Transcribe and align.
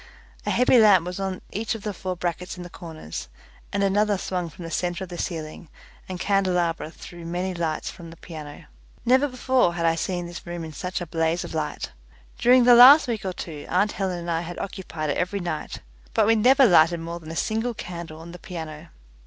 A 0.47 0.49
heavy 0.49 0.79
lamp 0.79 1.05
was 1.05 1.19
on 1.19 1.41
each 1.51 1.75
of 1.75 1.83
the 1.83 1.93
four 1.93 2.15
brackets 2.15 2.57
in 2.57 2.63
the 2.63 2.71
corners, 2.71 3.29
and 3.71 3.83
another 3.83 4.17
swung 4.17 4.49
from 4.49 4.65
the 4.65 4.71
centre 4.71 5.03
of 5.03 5.11
the 5.11 5.17
ceiling, 5.19 5.69
and 6.09 6.19
candelabra 6.19 6.89
threw 6.89 7.23
many 7.23 7.53
lights 7.53 7.91
from 7.91 8.09
the 8.09 8.17
piano. 8.17 8.65
Never 9.05 9.27
before 9.27 9.75
had 9.75 9.85
I 9.85 9.93
seen 9.93 10.25
this 10.25 10.47
room 10.47 10.63
in 10.63 10.73
such 10.73 11.01
a 11.01 11.05
blaze 11.05 11.43
of 11.43 11.53
light. 11.53 11.91
During 12.39 12.63
the 12.63 12.73
last 12.73 13.07
week 13.07 13.23
or 13.23 13.33
two 13.33 13.67
aunt 13.69 13.91
Helen 13.91 14.17
and 14.17 14.31
I 14.31 14.41
had 14.41 14.57
occupied 14.57 15.11
it 15.11 15.17
every 15.17 15.39
night, 15.39 15.81
but 16.15 16.25
we 16.25 16.35
never 16.35 16.65
lighted 16.65 16.99
more 16.99 17.19
than 17.19 17.29
a 17.29 17.35
single 17.35 17.75
candle 17.75 18.19
on 18.21 18.31
the 18.31 18.39
piano. 18.39 18.89